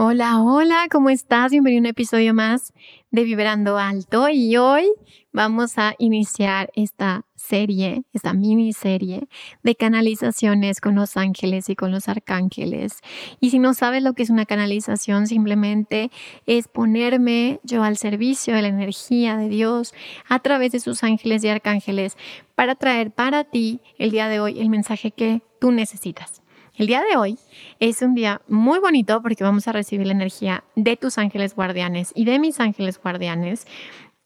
[0.00, 1.50] Hola, hola, ¿cómo estás?
[1.50, 2.72] Bienvenido a un episodio más
[3.10, 4.86] de Vibrando Alto y hoy
[5.32, 9.26] vamos a iniciar esta serie, esta miniserie
[9.64, 13.00] de canalizaciones con los ángeles y con los arcángeles.
[13.40, 16.12] Y si no sabes lo que es una canalización, simplemente
[16.46, 19.94] es ponerme yo al servicio de la energía de Dios
[20.28, 22.16] a través de sus ángeles y arcángeles
[22.54, 26.37] para traer para ti el día de hoy el mensaje que tú necesitas.
[26.78, 27.36] El día de hoy
[27.80, 32.12] es un día muy bonito porque vamos a recibir la energía de tus ángeles guardianes
[32.14, 33.66] y de mis ángeles guardianes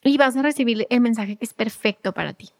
[0.03, 2.51] y vas a recibir el mensaje que es perfecto para ti.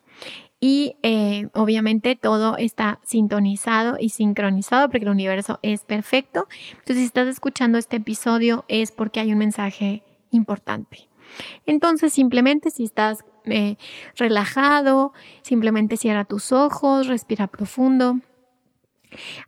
[0.59, 6.47] Y eh, obviamente todo está sintonizado y sincronizado porque el universo es perfecto.
[6.71, 11.07] Entonces, si estás escuchando este episodio es porque hay un mensaje importante.
[11.67, 13.75] Entonces, simplemente si estás eh,
[14.15, 18.21] relajado, simplemente cierra tus ojos, respira profundo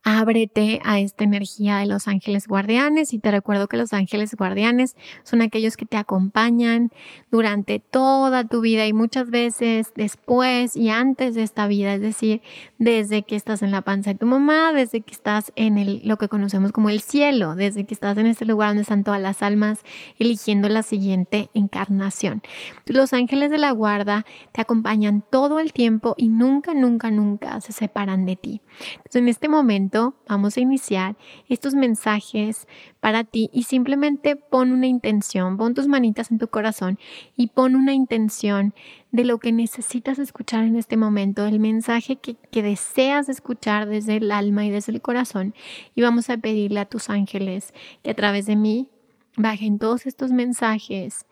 [0.03, 4.95] Ábrete a esta energía de los ángeles guardianes y te recuerdo que los ángeles guardianes
[5.23, 6.91] son aquellos que te acompañan
[7.31, 12.41] durante toda tu vida y muchas veces después y antes de esta vida, es decir,
[12.77, 16.17] desde que estás en la panza de tu mamá, desde que estás en el, lo
[16.17, 19.41] que conocemos como el cielo, desde que estás en este lugar donde están todas las
[19.41, 19.79] almas
[20.19, 22.41] eligiendo la siguiente encarnación.
[22.85, 27.71] Los ángeles de la guarda te acompañan todo el tiempo y nunca, nunca, nunca se
[27.71, 28.61] separan de ti.
[28.97, 31.15] Entonces, en este momento vamos a iniciar
[31.49, 32.67] estos mensajes
[32.99, 36.99] para ti y simplemente pon una intención, pon tus manitas en tu corazón
[37.35, 38.73] y pon una intención
[39.11, 44.17] de lo que necesitas escuchar en este momento, el mensaje que, que deseas escuchar desde
[44.17, 45.55] el alma y desde el corazón.
[45.95, 47.73] Y vamos a pedirle a tus ángeles
[48.03, 48.89] que a través de mí
[49.37, 51.25] bajen todos estos mensajes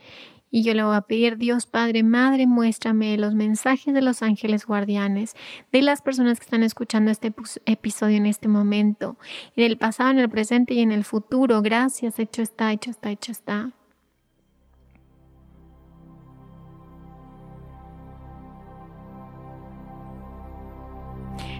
[0.55, 4.67] y yo le voy a pedir, Dios Padre, Madre, muéstrame los mensajes de los ángeles
[4.67, 5.33] guardianes,
[5.71, 7.33] de las personas que están escuchando este
[7.65, 9.17] episodio en este momento,
[9.55, 11.63] en el pasado, en el presente y en el futuro.
[11.63, 13.71] Gracias, hecho está, hecho está, hecho está.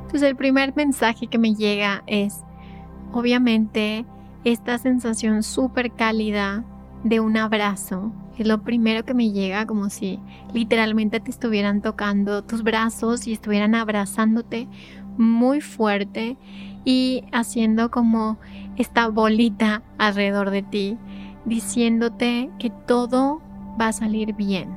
[0.02, 2.44] Entonces el primer mensaje que me llega es,
[3.12, 4.06] obviamente,
[4.44, 6.64] esta sensación súper cálida
[7.03, 10.19] de un abrazo, es lo primero que me llega, como si
[10.53, 14.68] literalmente te estuvieran tocando tus brazos y estuvieran abrazándote
[15.18, 16.38] muy fuerte
[16.86, 18.38] y haciendo como
[18.78, 20.97] esta bolita alrededor de ti,
[21.46, 23.42] diciéndote que todo
[23.80, 24.69] va a salir bien.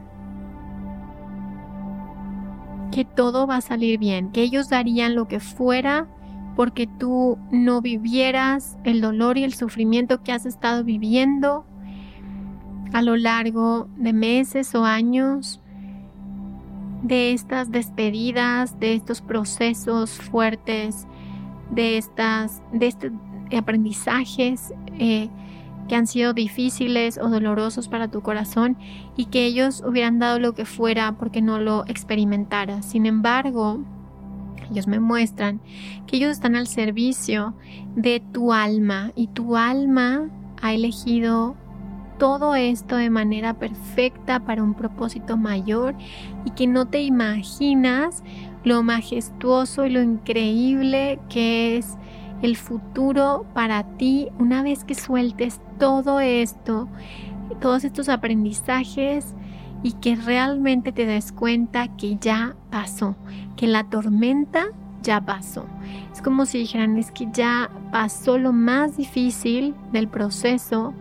[2.93, 6.07] Que todo va a salir bien, que ellos darían lo que fuera
[6.57, 11.67] porque tú no vivieras el dolor y el sufrimiento que has estado viviendo
[12.93, 15.61] a lo largo de meses o años
[17.03, 21.07] de estas despedidas, de estos procesos fuertes,
[21.71, 23.13] de estas, de estos
[23.57, 25.29] aprendizajes eh,
[25.89, 28.77] que han sido difíciles o dolorosos para tu corazón
[29.17, 32.83] y que ellos hubieran dado lo que fuera porque no lo experimentara.
[32.83, 33.85] Sin embargo,
[34.71, 35.61] ellos me muestran
[36.07, 37.55] que ellos están al servicio
[37.95, 40.29] de tu alma y tu alma
[40.61, 41.57] ha elegido
[42.19, 45.95] todo esto de manera perfecta para un propósito mayor
[46.45, 48.23] y que no te imaginas
[48.65, 51.97] lo majestuoso y lo increíble que es
[52.43, 56.89] el futuro para ti una vez que sueltes todo esto,
[57.61, 59.35] todos estos aprendizajes
[59.83, 63.15] y que realmente te des cuenta que ya pasó,
[63.57, 64.67] que la tormenta
[65.03, 65.67] ya pasó.
[66.13, 70.95] Es como si dijeran, es que ya pasó lo más difícil del proceso,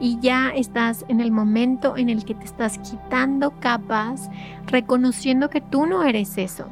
[0.00, 4.30] y ya estás en el momento en el que te estás quitando capas,
[4.66, 6.66] reconociendo que tú no eres eso,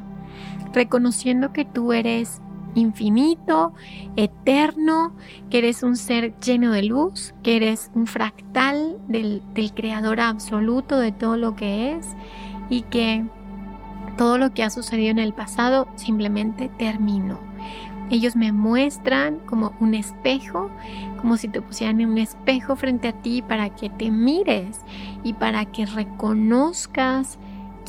[0.73, 2.41] reconociendo que tú eres
[2.75, 3.73] infinito,
[4.15, 5.15] eterno,
[5.49, 9.41] que eres un ser lleno de luz, que eres un fractal del,
[9.73, 12.07] creador absoluto de todo lo que es
[12.69, 13.25] y que
[14.17, 17.54] todo lo que ha sucedido en el pasado simplemente terminó.
[18.09, 20.69] Ellos me muestran como un espejo,
[21.19, 24.81] como si te pusieran un espejo frente a ti para que te mires
[25.23, 27.39] y para que reconozcas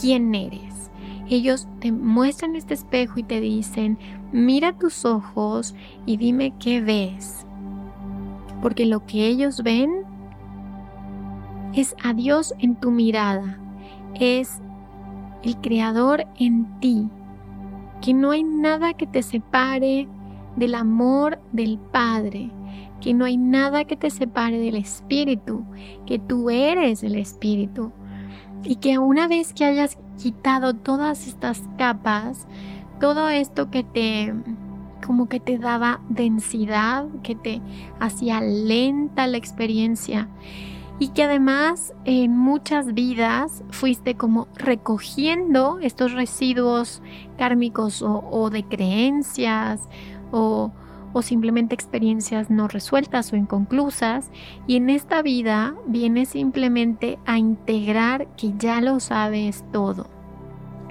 [0.00, 0.90] quién eres.
[1.28, 3.98] Ellos te muestran este espejo y te dicen,
[4.32, 5.74] mira tus ojos
[6.06, 7.44] y dime qué ves.
[8.62, 10.04] Porque lo que ellos ven
[11.74, 13.58] es a Dios en tu mirada,
[14.14, 14.60] es
[15.42, 17.08] el Creador en ti,
[18.00, 20.08] que no hay nada que te separe
[20.56, 22.50] del amor del Padre,
[23.00, 25.64] que no hay nada que te separe del Espíritu,
[26.06, 27.92] que tú eres el Espíritu.
[28.62, 32.48] Y que una vez que hayas quitado todas estas capas,
[33.00, 34.34] todo esto que te
[35.06, 37.60] como que te daba densidad, que te
[38.00, 40.28] hacía lenta la experiencia,
[40.98, 47.02] y que además en muchas vidas fuiste como recogiendo estos residuos
[47.36, 49.88] kármicos o, de creencias
[50.32, 50.72] o,
[51.12, 54.30] o simplemente experiencias no resueltas o inconclusas.
[54.66, 60.15] Y en esta vida vienes simplemente a integrar que ya lo sabes todo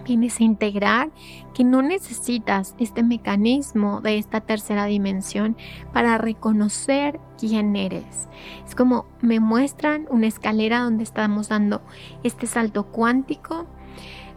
[0.05, 1.09] vienes a integrar
[1.53, 5.57] que no necesitas este mecanismo de esta tercera dimensión
[5.91, 8.29] para reconocer quién eres.
[8.65, 11.81] Es como me muestran una escalera donde estamos dando
[12.23, 13.65] este salto cuántico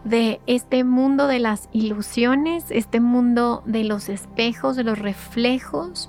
[0.05, 6.09] de este mundo de las ilusiones, este mundo de los espejos, de los reflejos,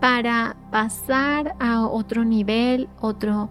[0.00, 3.50] para pasar a otro nivel, otro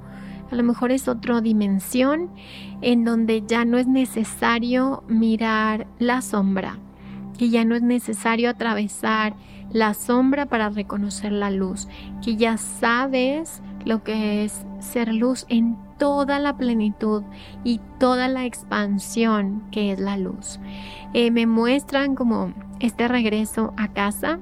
[0.52, 2.30] a lo mejor es otra dimensión
[2.82, 6.78] en donde ya no es necesario mirar la sombra,
[7.38, 9.36] que ya no es necesario atravesar
[9.72, 11.88] la sombra para reconocer la luz,
[12.24, 17.24] que ya sabes lo que es ser luz en toda la plenitud
[17.64, 20.60] y toda la expansión que es la luz.
[21.14, 24.40] Eh, me muestran como este regreso a casa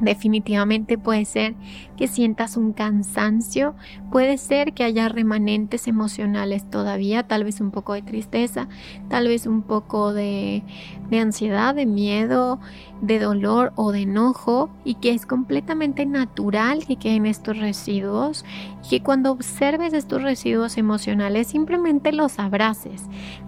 [0.00, 1.54] Definitivamente puede ser
[1.96, 3.76] que sientas un cansancio,
[4.10, 8.68] puede ser que haya remanentes emocionales todavía, tal vez un poco de tristeza,
[9.08, 10.64] tal vez un poco de,
[11.10, 12.58] de, ansiedad, de miedo,
[13.06, 18.44] de dolor o de enojo y que es completamente natural que queden estos residuos
[18.84, 23.02] y que cuando observes estos residuos emocionales simplemente los abraces,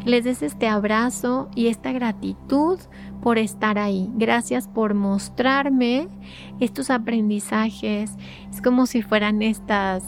[0.05, 2.79] les des este abrazo y esta gratitud
[3.23, 4.11] por estar ahí.
[4.15, 6.09] Gracias por mostrarme
[6.61, 8.13] estos aprendizajes.
[8.53, 10.05] Es como si fueran estas,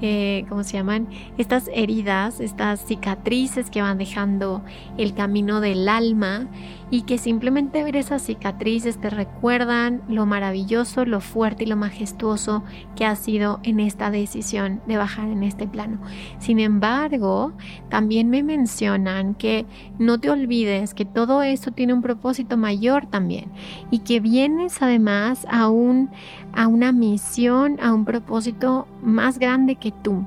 [0.00, 1.08] eh, ¿cómo se llaman?
[1.36, 4.62] Estas heridas, estas cicatrices que van dejando
[4.98, 6.48] el camino del alma
[6.90, 12.64] y que simplemente ver esas cicatrices te recuerdan lo maravilloso, lo fuerte y lo majestuoso
[12.96, 16.00] que ha sido en esta decisión de bajar en este plano.
[16.38, 17.52] Sin embargo,
[17.88, 19.66] también me mencionan que
[19.98, 23.50] no te olvides que todo esto tiene un propósito mayor también
[23.90, 26.10] y que vienes además a, un,
[26.52, 30.24] a una misión, a un propósito más grande que tú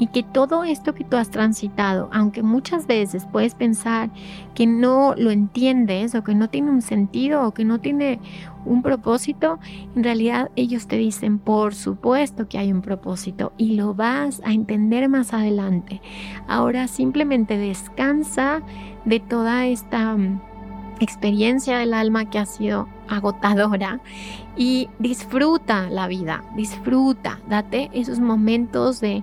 [0.00, 4.08] y que todo esto que tú has transitado, aunque muchas veces puedes pensar
[4.54, 8.18] que no lo entiendes o que no tiene un sentido o que no tiene
[8.64, 9.58] un propósito,
[9.94, 14.52] en realidad ellos te dicen, por supuesto que hay un propósito y lo vas a
[14.54, 16.00] entender más adelante.
[16.48, 18.62] Ahora simplemente descansa
[19.04, 20.40] de toda esta mm,
[21.00, 24.00] experiencia del alma que ha sido agotadora
[24.56, 29.22] y disfruta la vida, disfruta, date esos momentos de,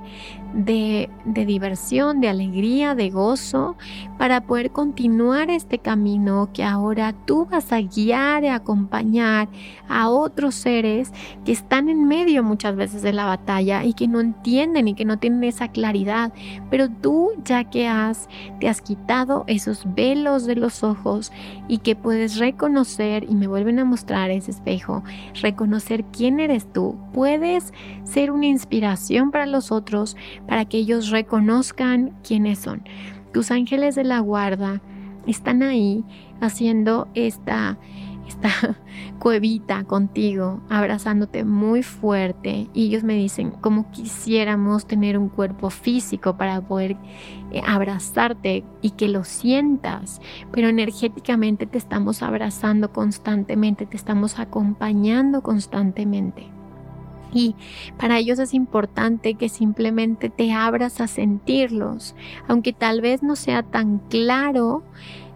[0.53, 1.09] de,
[1.45, 3.75] diversión, de alegría, de gozo,
[4.17, 9.49] para poder continuar este camino que ahora tú vas a guiar y acompañar
[9.87, 11.11] a otros seres
[11.45, 15.05] que están en medio muchas veces de la batalla y que no entienden y que
[15.05, 16.33] no tienen esa claridad,
[16.69, 18.27] pero tú ya que has,
[18.59, 21.31] te has quitado esos velos de los ojos
[21.67, 25.03] y que puedes reconocer y me vuelven a mostrar ese espejo,
[25.41, 30.15] reconocer quién eres tú, puedes ser una inspiración para los otros,
[30.47, 32.83] para que ellos reconozcan quiénes son.
[33.33, 34.81] Tus ángeles de la guarda
[35.27, 36.03] están ahí
[36.41, 37.77] haciendo esta
[38.27, 38.49] esta
[39.19, 42.67] cuevita contigo, abrazándote muy fuerte.
[42.73, 46.97] Y ellos me dicen, como quisiéramos tener un cuerpo físico para poder
[47.51, 55.41] eh, abrazarte y que lo sientas, pero energéticamente te estamos abrazando constantemente, te estamos acompañando
[55.41, 56.51] constantemente.
[57.33, 57.55] Y
[57.97, 62.15] para ellos es importante que simplemente te abras a sentirlos,
[62.47, 64.83] aunque tal vez no sea tan claro.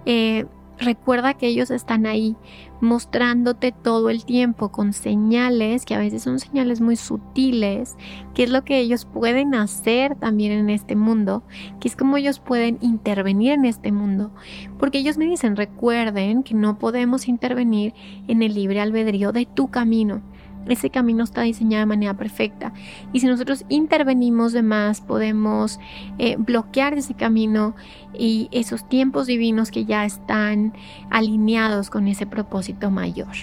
[0.05, 0.45] Eh,
[0.81, 2.35] recuerda que ellos están ahí
[2.81, 7.95] mostrándote todo el tiempo con señales, que a veces son señales muy sutiles,
[8.33, 11.43] que es lo que ellos pueden hacer también en este mundo,
[11.79, 14.31] que es como ellos pueden intervenir en este mundo.
[14.79, 17.93] Porque ellos me dicen, recuerden que no podemos intervenir
[18.27, 20.21] en el libre albedrío de tu camino.
[20.67, 22.73] Ese camino está diseñado de manera perfecta.
[23.13, 25.79] Y si nosotros intervenimos de más, podemos
[26.17, 27.75] eh, bloquear ese camino
[28.13, 30.73] y esos tiempos divinos que ya están
[31.09, 33.35] alineados con ese propósito mayor.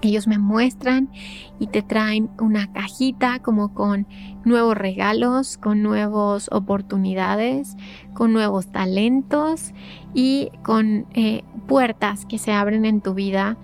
[0.00, 1.10] Ellos me muestran
[1.58, 4.06] y te traen una cajita como con
[4.44, 7.76] nuevos regalos, con nuevas oportunidades,
[8.14, 9.72] con nuevos talentos
[10.14, 13.56] y con eh, puertas que se abren en tu vida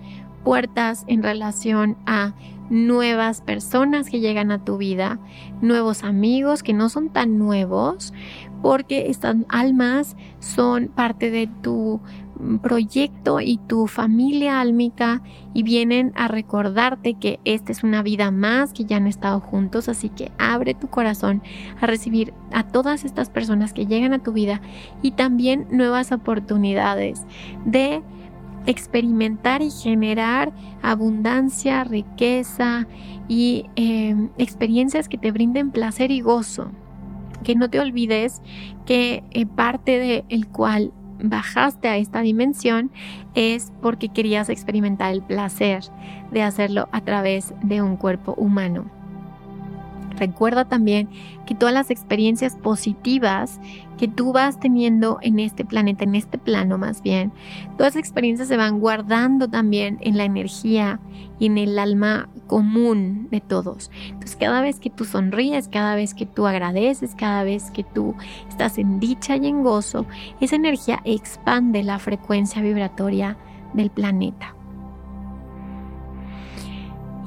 [0.45, 2.33] puertas en relación a
[2.69, 5.19] nuevas personas que llegan a tu vida,
[5.61, 8.13] nuevos amigos que no son tan nuevos,
[8.61, 11.99] porque estas almas son parte de tu
[12.61, 15.21] proyecto y tu familia álmica
[15.53, 19.89] y vienen a recordarte que esta es una vida más que ya han estado juntos,
[19.89, 21.41] así que abre tu corazón
[21.81, 24.61] a recibir a todas estas personas que llegan a tu vida
[25.01, 27.25] y también nuevas oportunidades
[27.65, 28.03] de
[28.65, 32.87] experimentar y generar abundancia, riqueza
[33.27, 36.71] y em, experiencias que te brinden placer y gozo.
[37.43, 38.41] Que no te olvides
[38.85, 40.91] que eh, parte del el cual
[41.23, 42.91] bajaste a esta dimensión
[43.35, 45.83] es porque querías experimentar el placer
[46.31, 48.89] de hacerlo a través de un cuerpo humano.
[50.17, 51.09] Recuerda también
[51.45, 53.59] que todas las experiencias positivas
[53.97, 57.31] que tú vas teniendo en este planeta, en este plano más bien,
[57.77, 60.99] todas las experiencias se van guardando también en la energía
[61.39, 63.91] y en el alma común de todos.
[64.05, 68.15] Entonces cada vez que tú sonríes, cada vez que tú agradeces, cada vez que tú
[68.49, 70.05] estás en dicha y en gozo,
[70.39, 73.37] esa energía expande la frecuencia vibratoria
[73.73, 74.55] del planeta.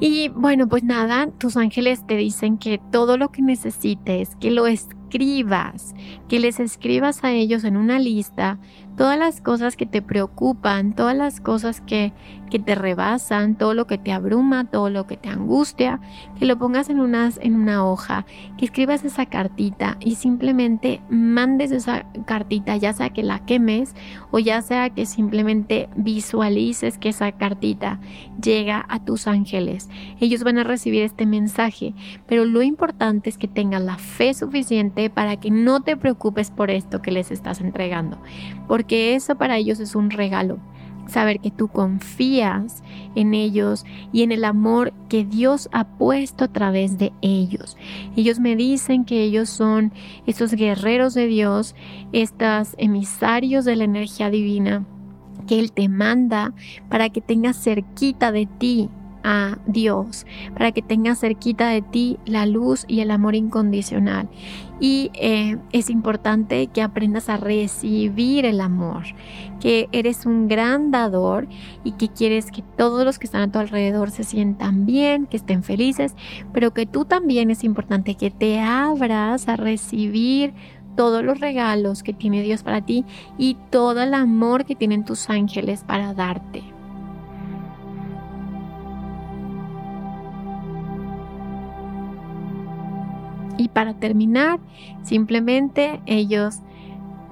[0.01, 4.65] Y bueno, pues nada, tus ángeles te dicen que todo lo que necesites, que lo
[4.65, 5.93] escribas,
[6.29, 8.59] que les escribas a ellos en una lista
[8.99, 12.11] todas las cosas que te preocupan, todas las cosas que,
[12.51, 16.01] que te rebasan, todo lo que te abruma, todo lo que te angustia,
[16.37, 18.25] que lo pongas en, unas, en una hoja,
[18.57, 23.95] que escribas esa cartita y simplemente mandes esa cartita, ya sea que la quemes
[24.31, 28.01] o ya sea que simplemente visualices que esa cartita
[28.43, 29.89] llega a tus ángeles.
[30.19, 31.93] Ellos van a recibir este mensaje,
[32.27, 36.69] pero lo importante es que tengas la fe suficiente para que no te preocupes por
[36.69, 38.17] esto que les estás entregando,
[38.67, 40.57] porque que eso para ellos es un regalo.
[41.07, 42.83] Saber que tú confías
[43.15, 47.77] en ellos y en el amor que Dios ha puesto a través de ellos.
[48.15, 49.93] Ellos me dicen que ellos son
[50.27, 51.75] esos guerreros de Dios,
[52.11, 54.85] estos emisarios de la energía divina
[55.47, 56.53] que Él te manda
[56.89, 58.89] para que tengas cerquita de ti
[59.23, 64.29] a Dios, para que tengas cerquita de ti la luz y el amor incondicional.
[64.79, 69.03] Y eh, es importante que aprendas a recibir el amor,
[69.59, 71.47] que eres un gran dador
[71.83, 75.37] y que quieres que todos los que están a tu alrededor se sientan bien, que
[75.37, 76.15] estén felices,
[76.53, 80.53] pero que tú también es importante que te abras a recibir
[80.95, 83.05] todos los regalos que tiene Dios para ti
[83.37, 86.78] y todo el amor que tienen tus ángeles para darte.
[93.59, 94.61] Y para terminar,
[95.03, 96.59] simplemente ellos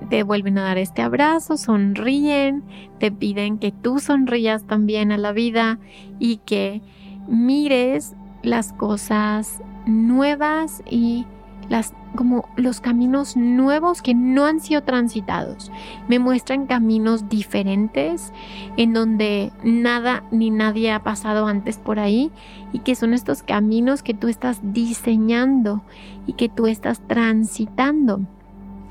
[0.09, 2.65] te vuelven a dar este abrazo, sonríen,
[2.99, 5.79] te piden que tú sonrías también a la vida
[6.19, 6.81] y que
[7.29, 11.25] mires las cosas nuevas y
[11.69, 15.71] las como los caminos nuevos que no han sido transitados.
[16.07, 18.33] Me muestran caminos diferentes
[18.75, 22.31] en donde nada ni nadie ha pasado antes por ahí
[22.73, 25.83] y que son estos caminos que tú estás diseñando
[26.25, 28.21] y que tú estás transitando.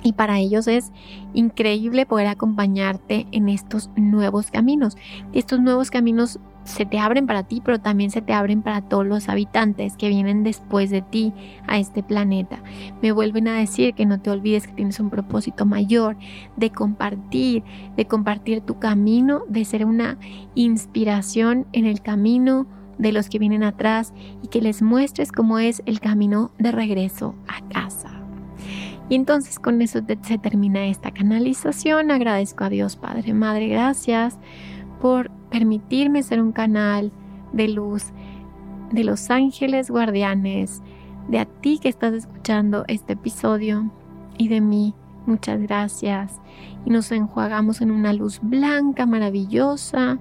[0.03, 0.93] Y para ellos es
[1.35, 4.97] increíble poder acompañarte en estos nuevos caminos.
[5.33, 9.07] Estos nuevos caminos se te abren para ti, pero también se te abren para todos
[9.07, 11.33] los habitantes que vienen después de ti
[11.67, 12.63] a este planeta.
[13.03, 16.17] Me vuelven a decir que no te olvides que tienes un propósito mayor
[16.57, 17.63] de compartir,
[17.97, 20.19] de compartir tu camino, de ser una
[20.55, 22.67] inspiración en el camino
[22.99, 27.35] de los que vienen atrás y que les muestres cómo es el camino de regreso
[27.47, 28.11] a casa.
[29.09, 32.11] Y entonces con eso se termina esta canalización.
[32.11, 34.39] Agradezco a Dios Padre, Madre, gracias
[35.07, 37.13] por permitirme ser un canal
[37.53, 38.07] de luz
[38.91, 40.83] de los ángeles guardianes,
[41.29, 43.89] de a ti que estás escuchando este episodio
[44.37, 44.95] y de mí
[45.27, 46.41] Muchas gracias.
[46.85, 50.19] Y nos enjuagamos en una luz blanca maravillosa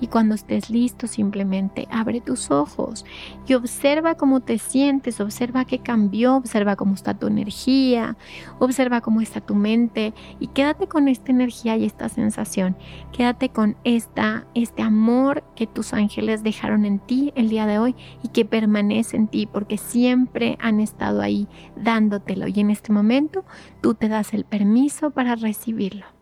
[0.00, 3.04] y cuando estés listo, simplemente abre tus ojos
[3.46, 8.16] y observa cómo te sientes, observa qué cambió, observa cómo está tu energía,
[8.58, 12.76] observa cómo está tu mente y quédate con esta energía y esta sensación.
[13.12, 17.94] Quédate con esta, este amor que tus ángeles dejaron en ti el día de hoy
[18.22, 23.44] y que permanece en ti porque siempre han estado ahí dándotelo y en este momento
[23.80, 26.17] tú te das el permiso para recibirlo.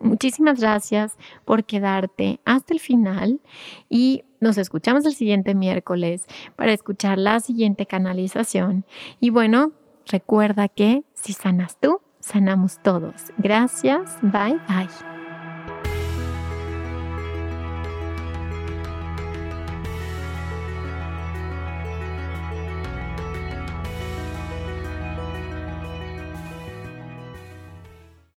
[0.00, 3.40] Muchísimas gracias por quedarte hasta el final
[3.88, 8.84] y nos escuchamos el siguiente miércoles para escuchar la siguiente canalización.
[9.20, 9.72] Y bueno,
[10.06, 13.14] recuerda que si sanas tú, sanamos todos.
[13.38, 14.18] Gracias.
[14.22, 15.17] Bye bye.